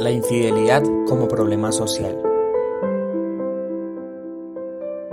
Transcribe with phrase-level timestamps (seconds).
[0.00, 2.16] La infidelidad como problema social.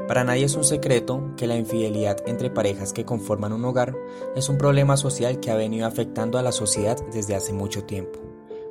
[0.08, 3.97] Para nadie es un secreto que la infidelidad entre parejas que conforman un hogar
[4.34, 8.18] es un problema social que ha venido afectando a la sociedad desde hace mucho tiempo,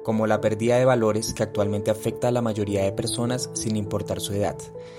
[0.07, 4.21] como la pérdida de valores que actualmente afecta a la mayoría de personas sin importar
[4.21, 4.57] su edad,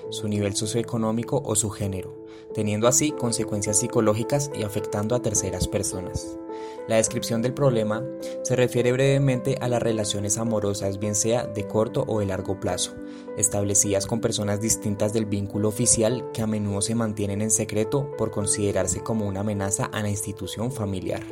[0.09, 6.37] su nivel socioeconómico o su género, teniendo así consecuencias psicológicas y afectando a terceras personas.
[6.89, 8.03] La descripción del problema
[8.43, 12.93] se refiere brevemente a las relaciones amorosas, bien sea de corto o de largo plazo,
[13.37, 18.29] establecidas con personas distintas del vínculo oficial que a menudo se mantienen en secreto por
[18.29, 21.23] considerarse como una amenaza a la institución familiar.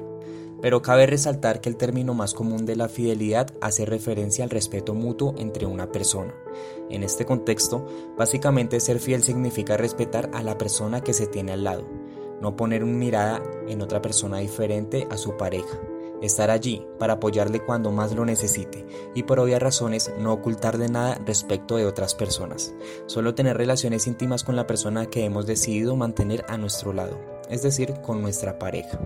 [0.66, 4.96] Pero cabe resaltar que el término más común de la fidelidad hace referencia al respeto
[4.96, 6.34] mutuo entre una persona.
[6.90, 7.86] En este contexto,
[8.18, 11.88] básicamente ser fiel significa respetar a la persona que se tiene al lado,
[12.42, 15.80] no poner una mirada en otra persona diferente a su pareja,
[16.24, 21.22] estar allí para apoyarle cuando más lo necesite y por obvias razones no ocultarle nada
[21.28, 22.74] respecto de otras personas,
[23.06, 27.20] solo tener relaciones íntimas con la persona que hemos decidido mantener a nuestro lado,
[27.52, 29.00] es decir, con nuestra pareja.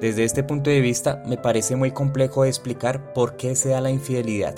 [0.00, 3.90] Desde este punto de vista, me parece muy complejo explicar por qué se da la
[3.90, 4.54] infidelidad,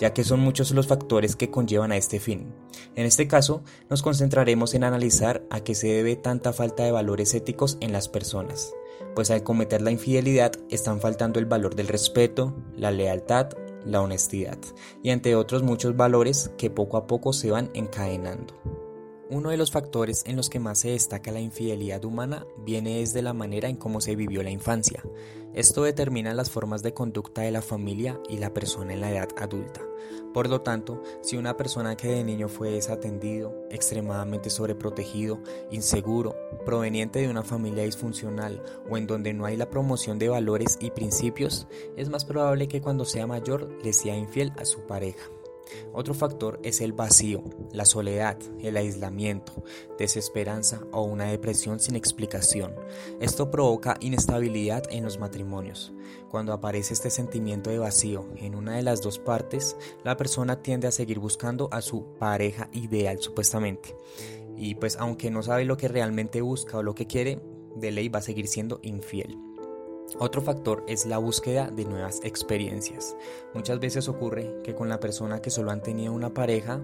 [0.00, 2.52] ya que son muchos los factores que conllevan a este fin.
[2.96, 7.34] En este caso, nos concentraremos en analizar a qué se debe tanta falta de valores
[7.34, 8.74] éticos en las personas,
[9.14, 13.50] pues al cometer la infidelidad están faltando el valor del respeto, la lealtad,
[13.84, 14.58] la honestidad,
[15.04, 18.54] y entre otros muchos valores que poco a poco se van encadenando.
[19.32, 23.22] Uno de los factores en los que más se destaca la infidelidad humana viene desde
[23.22, 25.04] la manera en cómo se vivió la infancia.
[25.54, 29.28] Esto determina las formas de conducta de la familia y la persona en la edad
[29.38, 29.82] adulta.
[30.34, 36.34] Por lo tanto, si una persona que de niño fue desatendido, extremadamente sobreprotegido, inseguro,
[36.64, 40.90] proveniente de una familia disfuncional o en donde no hay la promoción de valores y
[40.90, 45.30] principios, es más probable que cuando sea mayor le sea infiel a su pareja.
[45.92, 49.64] Otro factor es el vacío, la soledad, el aislamiento,
[49.98, 52.74] desesperanza o una depresión sin explicación.
[53.20, 55.92] Esto provoca inestabilidad en los matrimonios.
[56.30, 60.88] Cuando aparece este sentimiento de vacío en una de las dos partes, la persona tiende
[60.88, 63.96] a seguir buscando a su pareja ideal supuestamente.
[64.56, 67.40] Y pues aunque no sabe lo que realmente busca o lo que quiere,
[67.76, 69.38] de ley va a seguir siendo infiel.
[70.18, 73.16] Otro factor es la búsqueda de nuevas experiencias.
[73.54, 76.80] Muchas veces ocurre que con la persona que solo han tenido una pareja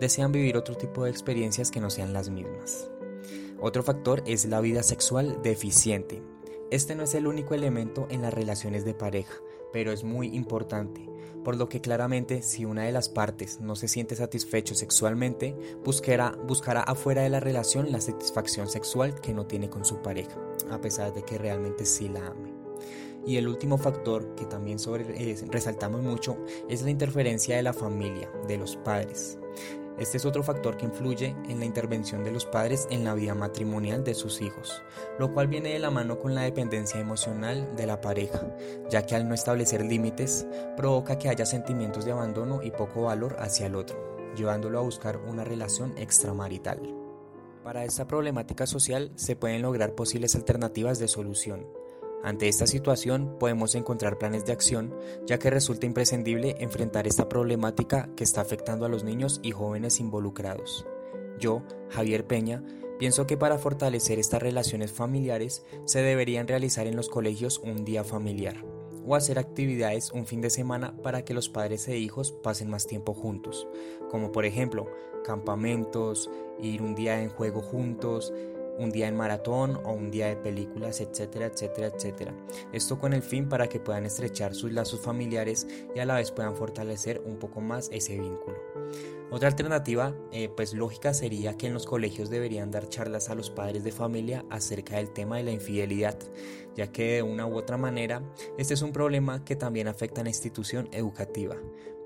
[0.00, 2.90] desean vivir otro tipo de experiencias que no sean las mismas.
[3.60, 6.22] Otro factor es la vida sexual deficiente.
[6.70, 9.34] Este no es el único elemento en las relaciones de pareja,
[9.72, 11.08] pero es muy importante,
[11.44, 16.36] por lo que claramente si una de las partes no se siente satisfecho sexualmente, buscará,
[16.46, 20.38] buscará afuera de la relación la satisfacción sexual que no tiene con su pareja,
[20.70, 22.57] a pesar de que realmente sí la ame.
[23.26, 26.36] Y el último factor que también sobre, eh, resaltamos mucho
[26.68, 29.38] es la interferencia de la familia, de los padres.
[29.98, 33.34] Este es otro factor que influye en la intervención de los padres en la vida
[33.34, 34.80] matrimonial de sus hijos,
[35.18, 38.54] lo cual viene de la mano con la dependencia emocional de la pareja,
[38.88, 40.46] ya que al no establecer límites
[40.76, 43.98] provoca que haya sentimientos de abandono y poco valor hacia el otro,
[44.36, 46.80] llevándolo a buscar una relación extramarital.
[47.64, 51.66] Para esta problemática social se pueden lograr posibles alternativas de solución,
[52.22, 54.94] ante esta situación podemos encontrar planes de acción,
[55.26, 60.00] ya que resulta imprescindible enfrentar esta problemática que está afectando a los niños y jóvenes
[60.00, 60.86] involucrados.
[61.38, 62.64] Yo, Javier Peña,
[62.98, 68.02] pienso que para fortalecer estas relaciones familiares se deberían realizar en los colegios un día
[68.02, 68.64] familiar
[69.06, 72.86] o hacer actividades un fin de semana para que los padres e hijos pasen más
[72.86, 73.66] tiempo juntos,
[74.10, 74.90] como por ejemplo
[75.24, 76.30] campamentos,
[76.60, 78.32] ir un día en juego juntos,
[78.78, 82.34] un día en maratón o un día de películas, etcétera, etcétera, etcétera.
[82.72, 86.30] Esto con el fin para que puedan estrechar sus lazos familiares y a la vez
[86.30, 88.56] puedan fortalecer un poco más ese vínculo.
[89.30, 93.50] Otra alternativa, eh, pues lógica, sería que en los colegios deberían dar charlas a los
[93.50, 96.18] padres de familia acerca del tema de la infidelidad,
[96.78, 98.22] ya que de una u otra manera
[98.56, 101.56] este es un problema que también afecta a la institución educativa,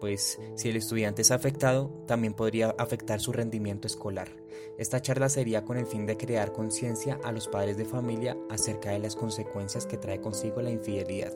[0.00, 4.30] pues si el estudiante es afectado, también podría afectar su rendimiento escolar.
[4.78, 8.90] Esta charla sería con el fin de crear conciencia a los padres de familia acerca
[8.90, 11.34] de las consecuencias que trae consigo la infidelidad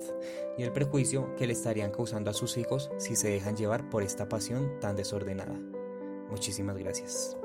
[0.56, 4.02] y el perjuicio que le estarían causando a sus hijos si se dejan llevar por
[4.02, 5.60] esta pasión tan desordenada.
[6.30, 7.36] Muchísimas gracias.